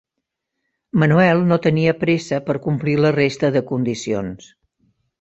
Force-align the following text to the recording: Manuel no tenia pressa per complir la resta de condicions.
Manuel 1.03 1.43
no 1.51 1.59
tenia 1.67 1.95
pressa 2.05 2.41
per 2.49 2.57
complir 2.65 2.99
la 3.05 3.15
resta 3.21 3.55
de 3.59 3.67
condicions. 3.75 4.53